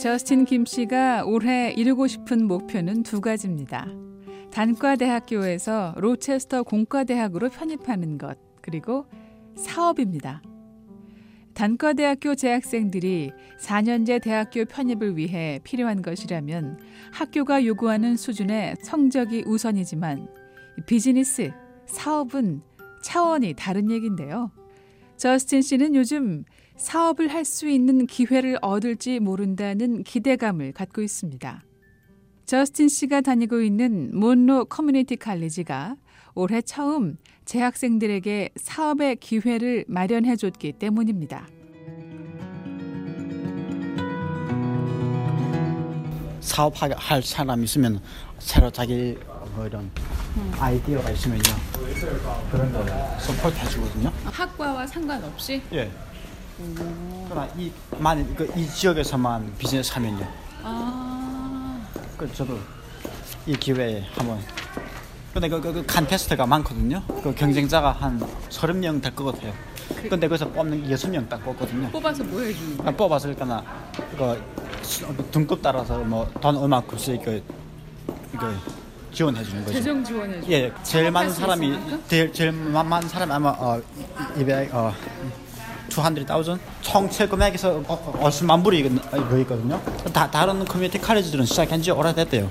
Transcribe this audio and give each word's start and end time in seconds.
저스틴 0.00 0.46
김 0.46 0.64
씨가 0.64 1.24
올해 1.26 1.74
이루고 1.76 2.06
싶은 2.06 2.46
목표는 2.46 3.02
두 3.02 3.20
가지입니다. 3.20 3.86
단과대학교에서 4.50 5.92
로체스터 5.98 6.62
공과대학으로 6.62 7.50
편입하는 7.50 8.16
것, 8.16 8.38
그리고 8.62 9.04
사업입니다. 9.56 10.40
단과대학교 11.52 12.34
재학생들이 12.34 13.32
4년제 13.60 14.22
대학교 14.22 14.64
편입을 14.64 15.18
위해 15.18 15.60
필요한 15.64 16.00
것이라면 16.00 16.78
학교가 17.12 17.66
요구하는 17.66 18.16
수준의 18.16 18.76
성적이 18.82 19.44
우선이지만 19.46 20.28
비즈니스, 20.86 21.52
사업은 21.84 22.62
차원이 23.02 23.52
다른 23.52 23.90
얘긴데요. 23.90 24.50
저스틴 25.18 25.60
씨는 25.60 25.94
요즘 25.94 26.44
사업을 26.80 27.28
할 27.28 27.44
수 27.44 27.68
있는 27.68 28.06
기회를 28.06 28.58
얻을지 28.62 29.20
모른다는 29.20 30.02
기대감을 30.02 30.72
갖고 30.72 31.02
있습니다. 31.02 31.62
저스틴 32.46 32.88
씨가 32.88 33.20
다니고 33.20 33.60
있는 33.60 34.10
몬로 34.18 34.64
커뮤니티 34.64 35.16
칼리지가 35.16 35.96
올해 36.34 36.62
처음 36.62 37.16
재학생들에게 37.44 38.50
사업의 38.56 39.16
기회를 39.16 39.84
마련해 39.88 40.36
줬기 40.36 40.72
때문입니다. 40.72 41.46
사업할 46.40 47.22
사람 47.22 47.62
있으면 47.62 48.00
새로 48.38 48.70
자기 48.70 49.16
뭐 49.54 49.66
이런 49.66 49.90
음. 50.36 50.52
아이디어가 50.58 51.10
있으면요 51.10 51.42
그런 52.50 52.72
거 52.72 52.84
support 53.18 53.56
해주거든요. 53.58 54.10
학과와 54.24 54.86
상관없이? 54.86 55.60
예. 55.72 55.90
그러나 57.28 57.48
이 57.56 57.70
그, 58.36 58.50
이 58.56 58.66
지역에서만 58.66 59.54
비즈니스 59.58 59.92
하면요. 59.92 60.26
아. 60.62 61.80
그 62.16 62.32
저도 62.34 62.58
이 63.46 63.54
기회에 63.56 64.04
한번. 64.16 64.38
근데 65.32 65.48
그, 65.48 65.60
그, 65.60 65.72
그 65.72 65.86
contest가 65.86 66.44
많거든요. 66.46 67.02
그 67.22 67.32
경쟁자가 67.34 67.92
한 67.92 68.20
서른 68.48 68.80
명 68.80 69.00
될 69.00 69.14
것 69.14 69.26
같아요. 69.26 69.52
그 70.02 70.08
근데 70.08 70.28
거기서 70.28 70.48
뽑는 70.50 70.90
여섯 70.90 71.08
명 71.08 71.28
딱 71.28 71.42
뽑거든요. 71.44 71.90
뽑아서 71.90 72.24
뭐 72.24 72.40
해주는 72.40 72.76
거예요? 72.78 72.96
뽑아서 72.96 73.34
그러니까 73.34 73.64
그 74.16 75.28
등급 75.30 75.62
따라서 75.62 75.98
뭐돈 75.98 76.56
얼마큼 76.56 76.98
쓰이고 76.98 77.24
그, 77.24 77.42
이거 78.34 78.52
지원해 79.12 79.42
주는 79.44 79.64
거죠. 79.64 79.76
재정 79.78 80.02
지원해 80.04 80.40
주. 80.40 80.52
예, 80.52 80.72
제일 80.82 81.10
많은 81.10 81.30
사람이 81.30 81.78
제일 82.08 82.32
제일 82.32 82.52
많은 82.52 83.08
사람이 83.08 83.32
아마 83.32 83.50
어 83.50 83.80
200, 84.36 84.72
어 84.74 84.92
200,000 85.90 86.58
총체 86.80 87.26
금액에서 87.26 87.82
어, 87.86 88.16
어, 88.20 88.30
수만 88.30 88.62
불이 88.62 88.78
있거든요. 88.80 89.80
다 90.12 90.30
다른 90.30 90.64
커뮤니티 90.64 90.98
칼리지들은 90.98 91.44
시작한 91.44 91.82
지 91.82 91.90
오래됐대요. 91.90 92.50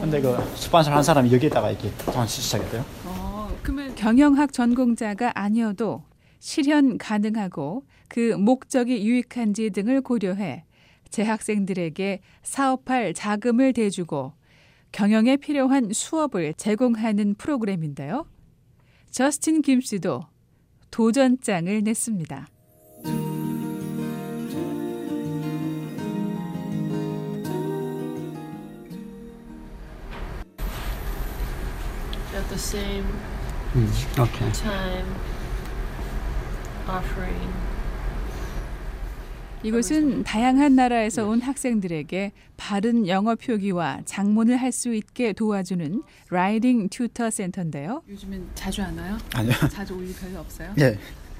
근데 0.00 0.20
그 0.20 0.36
스폰서 0.56 0.90
한 0.90 1.02
사람이 1.02 1.32
여기에다가 1.32 1.70
이렇게 1.70 1.90
돈 1.98 2.26
시작했대요. 2.26 2.84
어, 3.04 3.48
그러면 3.62 3.94
경영학 3.94 4.52
전공자가 4.52 5.32
아니어도 5.34 6.02
실현 6.38 6.98
가능하고 6.98 7.84
그 8.08 8.36
목적이 8.38 9.04
유익한지 9.06 9.70
등을 9.70 10.00
고려해 10.00 10.64
재학생들에게 11.10 12.20
사업할 12.42 13.14
자금을 13.14 13.72
대주고 13.72 14.32
경영에 14.92 15.36
필요한 15.36 15.90
수업을 15.92 16.54
제공하는 16.54 17.34
프로그램인데요. 17.34 18.26
저스틴 19.10 19.62
김 19.62 19.80
씨도 19.80 20.22
도전장을 20.90 21.82
냈습니다. 21.82 22.48
At 32.34 32.48
the 32.50 32.58
same 32.58 33.06
mm, 33.72 34.20
okay. 34.20 34.50
time 34.52 35.06
offering 36.86 37.52
이곳은 39.66 40.22
다양한 40.22 40.76
나라에서 40.76 41.26
온 41.26 41.40
학생들에게 41.40 42.30
바른 42.56 43.08
영어 43.08 43.34
표기와 43.34 44.00
장문을 44.04 44.56
할 44.58 44.70
수 44.76 44.94
있게 44.94 45.32
도와주는 45.32 46.02
라이딩 46.30 46.88
튜터 46.90 47.30
센터인데요. 47.30 48.02
요즘엔 48.08 48.46
자주 48.54 48.82
하나요? 48.82 49.16
아니요. 49.34 49.52
자주 49.72 49.94
올 49.94 50.04
일 50.06 50.14
별로 50.14 50.38
없어요? 50.40 50.72
예. 50.78 50.96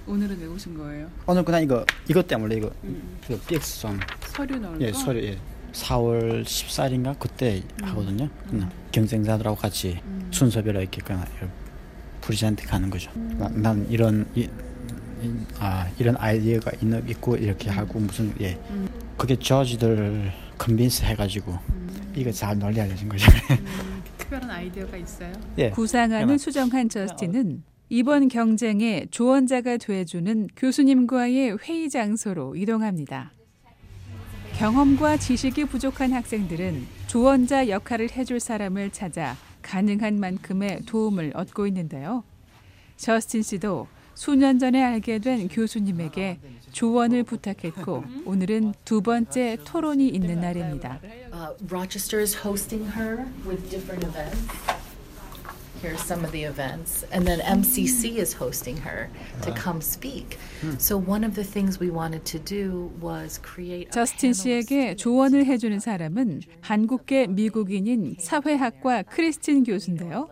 오늘은 0.09 0.41
왜 0.41 0.47
오신 0.47 0.77
거예요? 0.79 1.09
오늘 1.27 1.45
그냥 1.45 1.63
이거 1.63 1.85
이것 2.09 2.27
때문에 2.27 2.57
이거 2.57 2.71
음. 2.85 3.19
이거 3.29 3.39
BX 3.47 3.81
좀 3.81 4.01
서류 4.29 4.57
넣을 4.59 4.81
예, 4.81 4.93
서류 4.93 5.23
예. 5.23 5.37
4월 5.73 6.43
14일인가 6.45 7.17
그때 7.19 7.63
음. 7.83 7.89
하거든요. 7.89 8.29
음. 8.53 8.69
경쟁자들하고 8.93 9.57
같이 9.57 10.01
음. 10.05 10.27
순서별로 10.33 10.81
이렇게 10.81 11.01
그냥 11.03 11.25
present 12.23 12.67
하는 12.67 12.89
거죠. 12.91 13.11
난, 13.15 13.63
난 13.63 13.87
이런 13.91 14.27
이, 14.35 14.49
아 15.59 15.89
이런 15.99 16.17
아이디어가 16.19 16.73
있는 16.83 17.09
있고 17.09 17.37
이렇게 17.37 17.71
음. 17.71 17.79
하고 17.79 17.99
무슨 17.99 18.35
예 18.41 18.59
음. 18.71 18.89
그게 19.17 19.37
judge들 19.37 20.33
convince 20.59 21.05
해가지고 21.05 21.53
음. 21.53 22.13
이거 22.15 22.31
잘 22.33 22.59
널리 22.59 22.81
알려진 22.81 23.09
거죠. 23.09 23.31
음, 23.51 24.03
특별한 24.19 24.51
아이디어가 24.51 24.97
있어요? 24.97 25.33
예. 25.59 25.71
구상안을 25.71 26.39
수정한 26.39 26.89
저스틴은 26.89 27.63
이번 27.89 28.29
경쟁에 28.29 29.07
조언자가 29.11 29.77
돼주는 29.77 30.49
교수님과의 30.57 31.59
회의 31.63 31.89
장소로 31.89 32.57
이동합니다. 32.57 33.33
경험과 34.57 35.19
지식이 35.19 35.67
부족한 35.67 36.13
학생들은 36.13 36.87
조언자 37.07 37.69
역할을 37.69 38.11
해줄 38.13 38.41
사람을 38.41 38.91
찾아 38.91 39.37
가능한 39.63 40.19
만큼의 40.19 40.81
도움을 40.87 41.33
얻고 41.35 41.67
있는데요. 41.67 42.25
저스틴 42.97 43.43
씨도 43.43 43.87
수년 44.17 44.59
전에 44.59 44.83
알게 44.83 45.19
된 45.19 45.47
교수님에게 45.47 46.41
조언을 46.73 47.23
부탁했고 47.23 48.05
오늘은 48.25 48.73
두 48.85 49.03
번째 49.03 49.59
토론이 49.65 50.09
있는 50.09 50.41
날입니다. 50.41 51.01
Uh, 51.33 51.55
Rochester 51.71 52.21
is 52.21 52.35
hosting 52.35 52.91
her 52.97 53.27
with 53.47 53.71
different 53.71 54.05
events. 54.07 54.41
Here's 55.83 56.01
some 56.01 56.25
of 56.25 56.33
the 56.33 56.45
events. 56.45 57.05
And 57.13 57.27
then 57.27 57.41
MCC 57.41 58.17
is 58.17 58.35
hosting 58.35 58.79
her 58.81 59.11
to 59.43 59.53
come 59.53 59.81
speak. 59.83 60.39
So 60.79 60.97
one 60.97 61.23
of 61.23 61.35
the 61.35 61.45
things 61.45 61.79
we 61.79 61.91
wanted 61.91 62.25
to 62.33 62.39
do 62.39 62.91
was 63.01 63.39
create 63.43 63.91
저스틴 63.93 64.33
씨에게 64.33 64.97
조언을 64.97 65.45
해주는 65.45 65.79
사람은 65.79 66.41
한국계 66.63 67.27
미국인인 67.29 68.17
사회학과 68.19 69.03
크리스틴 69.03 69.65
교수인데요. 69.65 70.29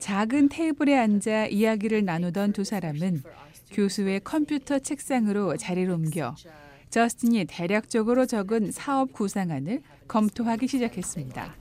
작은 0.00 0.48
테이블에 0.48 0.96
앉아 0.96 1.46
이야기를 1.46 2.04
나누던 2.04 2.52
두 2.52 2.64
사람은 2.64 3.22
교수의 3.72 4.20
컴퓨터 4.20 4.78
책상으로 4.78 5.56
자리를 5.56 5.90
옮겨 5.90 6.34
저스틴이 6.90 7.46
대략적으로 7.46 8.26
적은 8.26 8.70
사업 8.70 9.12
구상안을 9.12 9.82
검토하기 10.08 10.68
시작했습니다. 10.68 11.54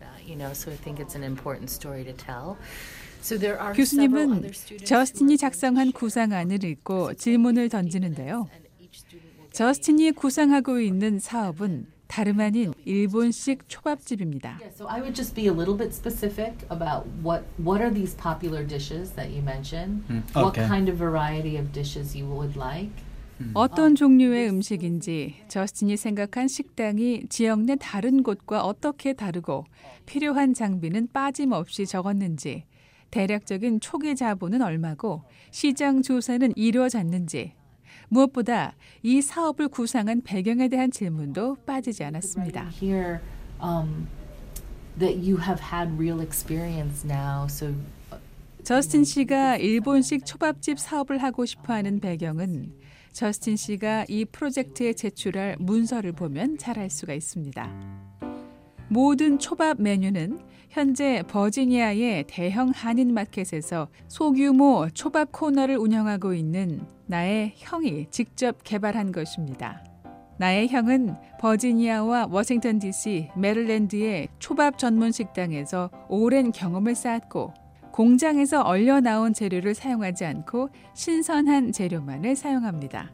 교수님은 3.75 4.51
저스틴이 4.85 5.37
작성한 5.37 5.91
구상안을 5.91 6.63
읽고 6.63 7.15
질문을 7.15 7.69
던지는데요. 7.69 8.47
저스틴이 9.51 10.11
구상하고 10.11 10.79
있는 10.79 11.19
사업은 11.19 11.87
다름 12.15 12.39
아닌 12.39 12.73
일본식 12.85 13.67
초밥집입니다. 13.67 14.59
Yeah, 14.61 14.73
so 14.73 14.87
I 14.87 15.01
would 15.01 15.13
just 15.13 15.35
be 15.35 15.47
a 15.47 15.51
little 15.51 15.75
bit 15.75 15.93
specific 15.93 16.65
about 16.69 17.03
what 17.21 17.43
what 17.59 17.83
are 17.83 17.93
these 17.93 18.15
popular 18.15 18.65
dishes 18.65 19.11
that 19.17 19.35
you 19.35 19.43
mentioned? 19.43 20.07
Mm, 20.07 20.23
okay. 20.31 20.39
What 20.39 20.55
kind 20.55 20.87
of 20.87 20.95
variety 20.95 21.59
of 21.59 21.73
dishes 21.73 22.15
you 22.15 22.25
would 22.31 22.55
like? 22.55 23.03
어떤 23.53 23.95
종류의 23.95 24.47
음식인지 24.47 25.43
저스틴이 25.49 25.97
생각한 25.97 26.47
식당이 26.47 27.25
지역 27.27 27.59
내 27.59 27.75
다른 27.75 28.23
곳과 28.23 28.63
어떻게 28.63 29.11
다르고 29.11 29.65
필요한 30.05 30.53
장비는 30.53 31.09
빠짐없이 31.11 31.85
적었는지 31.85 32.63
대략적인 33.11 33.81
초기 33.81 34.15
자본은 34.15 34.61
얼마고 34.61 35.23
시장 35.51 36.01
조사는 36.01 36.53
이루어졌는지 36.55 37.55
무엇보다 38.09 38.75
이 39.03 39.21
사업을 39.21 39.67
구상한 39.69 40.21
배경에 40.21 40.67
대한 40.67 40.91
질문도 40.91 41.57
빠지지 41.65 42.03
않았습니다. 42.03 42.69
저스틴 48.63 49.03
씨가 49.03 49.57
일본식 49.57 50.25
초밥집 50.25 50.79
사업을 50.79 51.21
하고 51.21 51.45
싶어 51.45 51.73
하는 51.73 51.99
배경은 51.99 52.73
저스틴 53.11 53.55
씨가 53.55 54.05
이 54.09 54.25
프로젝트에 54.25 54.93
제출할 54.93 55.57
문서를 55.59 56.11
보면 56.13 56.57
잘 56.57 56.79
알 56.79 56.89
수가 56.89 57.13
있습니다. 57.13 57.69
모든 58.89 59.39
초밥 59.39 59.81
메뉴는 59.81 60.39
현재 60.69 61.23
버지니아의 61.27 62.25
대형 62.27 62.71
한인 62.73 63.13
마켓에서 63.13 63.87
소규모 64.07 64.87
초밥 64.93 65.31
코너를 65.31 65.77
운영하고 65.77 66.33
있는 66.33 66.85
나의 67.07 67.53
형이 67.55 68.07
직접 68.09 68.63
개발한 68.63 69.11
것입니다. 69.11 69.83
나의 70.37 70.67
형은 70.67 71.15
버지니아와 71.39 72.27
워싱턴 72.29 72.79
DC, 72.79 73.29
메릴랜드의 73.37 74.27
초밥 74.39 74.77
전문 74.77 75.11
식당에서 75.11 75.89
오랜 76.09 76.51
경험을 76.51 76.95
쌓았고 76.95 77.53
공장에서 77.93 78.61
얼려 78.61 78.99
나온 78.99 79.33
재료를 79.33 79.73
사용하지 79.73 80.25
않고 80.25 80.69
신선한 80.93 81.71
재료만을 81.71 82.35
사용합니다. 82.35 83.09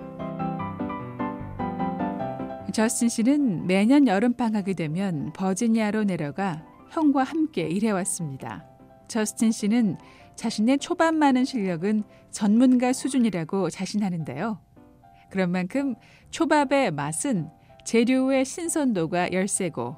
저스틴 2.73 3.09
씨는 3.09 3.67
매년 3.67 4.07
여름 4.07 4.33
방학이 4.33 4.73
되면 4.73 5.33
버지니아로 5.33 6.05
내려가 6.05 6.65
형과 6.89 7.23
함께 7.23 7.63
일해왔습니다. 7.63 8.65
저스틴 9.07 9.51
씨는 9.51 9.97
자신의 10.35 10.79
초밥 10.79 11.13
많은 11.13 11.45
실력은 11.45 12.03
전문가 12.31 12.93
수준이라고 12.93 13.69
자신하는데요. 13.69 14.59
그런 15.29 15.51
만큼 15.51 15.95
초밥의 16.29 16.91
맛은 16.91 17.49
재료의 17.85 18.45
신선도가 18.45 19.31
열세고 19.31 19.97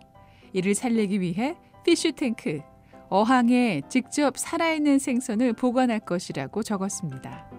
이를 0.53 0.75
살리기 0.75 1.21
위해 1.21 1.56
피쉬탱크, 1.83 2.62
어항에 3.09 3.81
직접 3.89 4.38
살아있는 4.38 5.00
생선을 5.00 5.53
보관할 5.53 6.00
것이라고 6.00 6.63
적었습니다. 6.63 7.50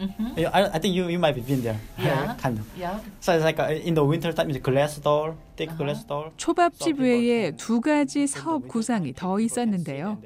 Mm-hmm. 0.00 0.48
I, 0.52 0.64
I 0.72 0.78
think 0.78 0.94
you 0.94 1.08
you 1.08 1.18
might 1.18 1.34
be 1.34 1.42
been 1.42 1.60
there. 1.62 1.76
Yeah. 1.98 2.34
kind 2.40 2.58
of. 2.58 2.64
Yeah. 2.74 2.98
So 3.20 3.34
it's 3.36 3.44
like 3.44 3.58
a, 3.58 3.76
in 3.86 3.92
the 3.94 4.02
winter 4.04 4.32
time, 4.32 4.48
it's 4.48 4.58
glass 4.58 4.96
door, 4.96 5.34
thick 5.56 5.68
Uh-huh. 5.68 5.84
glass 5.84 6.04
door. 6.06 6.32
초밥집 6.38 6.98
외에 7.00 7.50
두 7.56 7.80
가지 7.80 8.26
사업 8.26 8.66
구상이 8.66 9.12
더 9.12 9.38
있었는데요. 9.38 10.16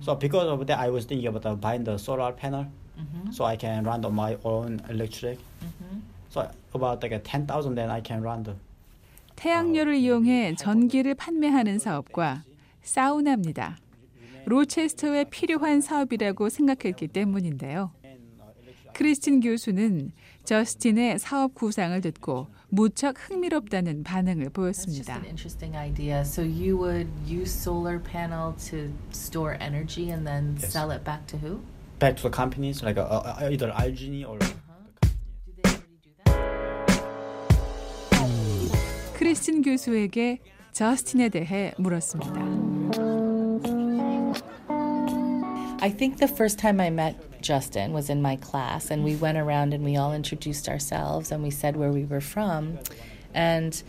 So 0.00 0.14
because 0.16 0.48
of 0.48 0.64
that, 0.66 0.78
I 0.78 0.88
was 0.90 1.04
thinking 1.06 1.28
about 1.28 1.44
uh, 1.46 1.54
buying 1.56 1.84
the 1.84 1.98
solar 1.98 2.32
panel, 2.32 2.66
Mm-hmm. 2.96 3.32
so 3.32 3.44
I 3.44 3.56
can 3.56 3.82
run 3.84 4.04
on 4.04 4.14
my 4.14 4.36
own 4.44 4.80
electric. 4.88 5.38
Mm-hmm. 5.60 5.98
So 6.30 6.48
about 6.74 7.02
like 7.02 7.12
a 7.12 7.18
ten 7.18 7.44
thousand, 7.46 7.74
then 7.74 7.90
I 7.90 8.00
can 8.00 8.22
run 8.22 8.44
the. 8.44 8.54
태양열을 9.36 9.96
이용해 9.96 10.54
전기를 10.54 11.14
판매하는 11.16 11.78
사업과 11.80 12.44
사우나입니다. 12.82 13.76
로체스터에 14.46 15.24
필요한 15.24 15.80
사업이라고 15.80 16.48
생각했기 16.48 17.08
때문인데요. 17.08 17.90
크리스틴 18.94 19.40
교수는 19.40 20.12
저스틴의 20.44 21.18
사업 21.18 21.54
구상을 21.54 22.00
듣고 22.00 22.46
무척 22.68 23.16
흥미롭다는 23.18 24.04
반응을 24.04 24.50
보였습니다. 24.50 25.16
an 25.16 25.24
interesting 25.24 25.76
idea. 25.76 26.20
So 26.22 26.42
you 26.42 26.76
would 26.78 27.08
use 27.26 27.50
solar 27.52 27.98
panel 28.00 28.54
to 28.70 28.90
store 29.12 29.56
energy 29.60 30.10
and 30.12 30.24
then 30.26 30.56
Yes. 30.60 30.72
sell 30.72 30.90
it 30.92 31.04
back 31.04 31.26
to 31.28 31.36
who? 31.38 31.60
Back 31.98 32.16
to 32.16 32.22
the 32.28 32.30
companies, 32.30 32.82
like 32.84 32.98
uh, 32.98 33.02
uh, 33.06 33.48
either 33.50 33.72
Algini 33.72 34.24
or. 34.26 34.38
Do 34.38 34.46
they 35.56 35.62
already 35.70 35.98
do 36.02 36.10
that? 36.24 36.34
크리스틴 39.18 39.62
교수에게 39.62 40.40
저스틴에 40.72 41.28
대해 41.30 41.72
물었습니다. 41.78 42.34
I 45.80 45.90
think 45.90 46.16
the 46.18 46.28
first 46.28 46.58
time 46.58 46.80
I 46.80 46.88
met 46.90 47.14
Justin 47.44 47.92
was 47.92 48.10
in 48.10 48.20
my 48.20 48.36
class, 48.36 48.90
and 48.90 49.04
we 49.04 49.14
went 49.14 49.38
around 49.38 49.72
and 49.74 49.84
we 49.84 49.96
all 49.96 50.12
introduced 50.12 50.68
ourselves 50.68 51.30
and 51.30 51.42
we 51.42 51.50
said 51.50 51.76
where 51.76 51.92
we 51.92 52.04
were 52.04 52.20
from. 52.20 52.78
And 53.32 53.80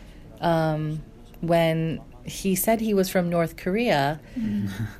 um, 0.42 1.02
when 1.42 2.02
he 2.24 2.56
said 2.56 2.82
he 2.82 2.94
was 2.94 3.10
from 3.10 3.30
North 3.30 3.56
Korea, 3.56 4.20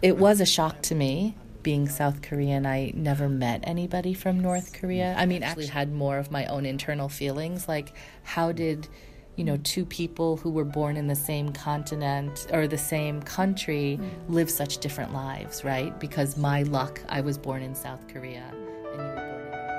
it 0.02 0.18
was 0.18 0.42
a 0.42 0.46
shock 0.46 0.82
to 0.84 0.96
me. 0.96 1.36
Being 1.64 1.90
South 1.90 2.22
Korean, 2.22 2.68
I 2.68 2.92
never 2.94 3.28
met 3.28 3.64
anybody 3.64 4.14
from 4.14 4.40
North 4.40 4.72
Korea. 4.72 5.16
I 5.18 5.26
mean, 5.26 5.42
actually, 5.42 5.66
had 5.66 5.92
more 5.92 6.20
of 6.20 6.30
my 6.30 6.46
own 6.46 6.64
internal 6.64 7.10
feelings. 7.10 7.68
Like, 7.68 7.92
how 8.22 8.52
did 8.52 8.88
you 9.36 9.44
know, 9.44 9.58
two 9.58 9.86
people 9.86 10.38
who 10.38 10.50
were 10.50 10.64
born 10.64 10.98
in 10.98 11.08
the 11.08 11.16
same 11.16 11.52
continent 11.52 12.48
or 12.52 12.68
the 12.68 12.78
same 12.78 13.22
country 13.22 14.00
live 14.30 14.50
such 14.50 14.78
different 14.80 15.14
lives, 15.14 15.64
right? 15.64 15.98
Because 16.00 16.38
my 16.38 16.64
luck, 16.64 17.02
I 17.10 17.22
was 17.22 17.38
born 17.38 17.62
in 17.62 17.76
South 17.76 18.08
Korea 18.08 18.44
and 18.52 18.60
you 18.60 18.66
were 18.66 19.26
born 19.26 19.46
in 19.46 19.52
North 19.52 19.76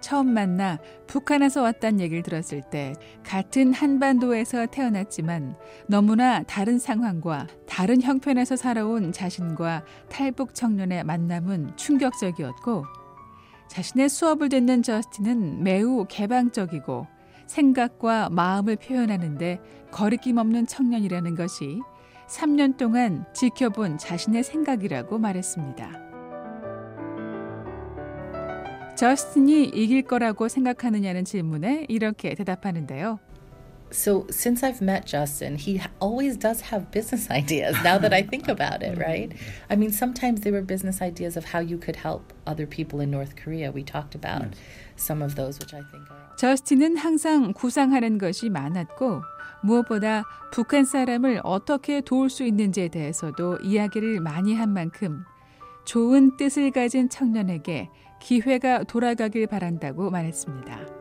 처음 0.00 0.28
만나 0.28 0.78
북한에서 1.08 1.62
왔다는 1.62 1.98
얘기를 2.00 2.22
들었을 2.22 2.62
때 2.70 2.94
같은 3.24 3.72
한반도에서 3.72 4.66
태어났지만 4.66 5.56
너무나 5.88 6.44
다른 6.44 6.78
상황과 6.78 7.48
다른 7.66 8.00
형편에서 8.00 8.54
살아온 8.54 9.10
자신과 9.10 9.84
탈북 10.08 10.54
청년의 10.54 11.02
만남은 11.02 11.76
충격적이었고 11.76 13.05
자신의 13.68 14.08
수업을 14.08 14.48
듣는 14.48 14.82
저스틴은 14.82 15.62
매우 15.62 16.06
개방적이고 16.08 17.06
생각과 17.46 18.28
마음을 18.30 18.76
표현하는데 18.76 19.60
거리낌 19.90 20.38
없는 20.38 20.66
청년이라는 20.66 21.34
것이 21.34 21.80
3년 22.28 22.76
동안 22.76 23.24
지켜본 23.32 23.98
자신의 23.98 24.42
생각이라고 24.42 25.18
말했습니다. 25.18 26.06
저스틴이 28.96 29.64
이길 29.64 30.02
거라고 30.02 30.48
생각하느냐는 30.48 31.24
질문에 31.24 31.84
이렇게 31.88 32.34
대답하는데요. 32.34 33.18
So 33.90 34.26
since 34.30 34.62
I've 34.62 34.82
met 34.82 35.06
Justin, 35.06 35.56
he 35.56 35.80
always 36.00 36.36
does 36.36 36.60
have 36.60 36.90
business 36.90 37.30
ideas. 37.30 37.76
Now 37.84 37.98
that 37.98 38.12
I 38.12 38.22
think 38.22 38.48
about 38.48 38.82
it, 38.82 38.98
right? 38.98 39.32
I 39.70 39.76
mean, 39.76 39.92
sometimes 39.92 40.40
they 40.40 40.50
were 40.50 40.60
business 40.62 41.00
ideas 41.00 41.36
of 41.36 41.44
how 41.44 41.60
you 41.60 41.78
could 41.78 41.96
help 41.96 42.32
other 42.46 42.66
people 42.66 43.00
in 43.00 43.10
North 43.10 43.36
Korea. 43.36 43.70
We 43.70 43.84
talked 43.84 44.14
about 44.14 44.54
some 44.96 45.22
of 45.22 45.36
those, 45.36 45.58
which 45.58 45.72
I 45.72 45.82
think 45.90 46.10
are. 46.10 46.36
저스틴은 46.36 46.96
항상 46.98 47.52
구상하는 47.54 48.18
것이 48.18 48.50
많았고 48.50 49.22
무엇보다 49.62 50.24
북한 50.52 50.84
사람을 50.84 51.40
어떻게 51.44 52.00
도울 52.00 52.28
수 52.28 52.44
있는지에 52.44 52.88
대해서도 52.88 53.58
이야기를 53.62 54.20
많이 54.20 54.54
한 54.54 54.72
만큼 54.72 55.24
좋은 55.84 56.36
뜻을 56.36 56.72
가진 56.72 57.08
청년에게 57.08 57.88
기회가 58.20 58.82
돌아가길 58.84 59.46
바란다고 59.46 60.10
말했습니다. 60.10 60.95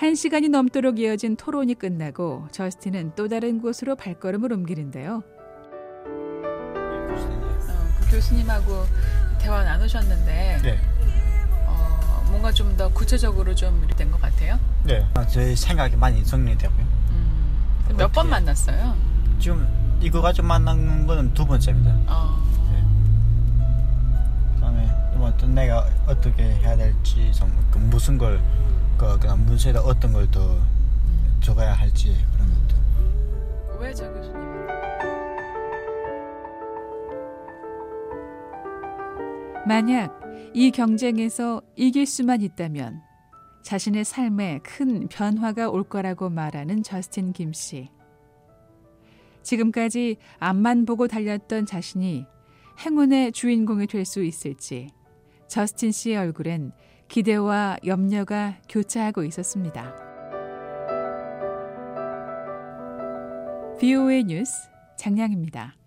한 0.00 0.14
시간이 0.14 0.48
넘도록 0.48 0.98
이어진 0.98 1.36
토론이 1.36 1.74
끝나고 1.74 2.48
저스틴은 2.52 3.12
또 3.16 3.28
다른 3.28 3.60
곳으로 3.60 3.96
발걸음을 3.96 4.50
옮기는데요. 4.52 5.22
그 8.00 8.10
교수님하고 8.10 8.84
대화 9.38 9.62
나누셨는데 9.62 10.60
네. 10.62 10.78
어, 11.66 12.24
뭔가 12.30 12.50
좀 12.52 12.76
더 12.78 12.88
구체적으로 12.92 13.54
좀 13.54 13.86
된 13.96 14.10
것 14.10 14.18
같아요. 14.22 14.58
네. 14.84 15.06
아, 15.12 15.26
제 15.26 15.54
생각이 15.54 15.96
많이 15.96 16.24
정리되고요. 16.24 16.80
음, 17.10 17.84
몇번 17.90 18.04
어떻게- 18.06 18.28
만났어요? 18.30 18.96
지금 19.38 19.68
이거 20.00 20.22
가지고 20.22 20.46
만난 20.46 21.06
거는 21.06 21.34
두 21.34 21.44
번째입니다. 21.44 21.90
어, 22.06 22.42
그다음에 24.54 24.90
뭐또 25.16 25.46
내가 25.48 25.86
어떻게 26.06 26.42
해야 26.44 26.74
될지 26.74 27.30
좀그 27.34 27.76
무슨 27.78 28.16
걸 28.16 28.40
그, 29.00 29.18
그냥 29.18 29.44
문서에다 29.46 29.80
어떤 29.80 30.12
걸 30.12 30.30
더 30.30 30.58
적어야 31.40 31.72
할지 31.72 32.14
그런 32.34 32.48
것도 32.50 33.80
왜저 33.80 34.12
교수님? 34.12 34.38
만약 39.66 40.20
이 40.52 40.70
경쟁에서 40.70 41.62
이길 41.76 42.04
수만 42.06 42.42
있다면 42.42 43.00
자신의 43.62 44.04
삶에 44.04 44.58
큰 44.62 45.08
변화가 45.08 45.70
올 45.70 45.82
거라고 45.84 46.28
말하는 46.28 46.82
저스틴 46.82 47.32
김 47.32 47.52
씨. 47.52 47.88
지금까지 49.42 50.16
앞만 50.38 50.84
보고 50.84 51.08
달렸던 51.08 51.64
자신이 51.66 52.26
행운의 52.84 53.32
주인공이 53.32 53.86
될 53.86 54.04
수 54.04 54.22
있을지 54.22 54.88
저스틴 55.48 55.90
씨의 55.92 56.16
얼굴엔 56.18 56.72
기대와 57.10 57.78
염려가 57.84 58.56
교차하고 58.68 59.24
있었습니다. 59.24 59.96
BOA 63.80 64.22
뉴스 64.22 64.68
장량입니다. 64.96 65.79